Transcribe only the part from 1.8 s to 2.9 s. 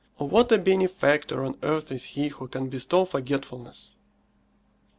is he who can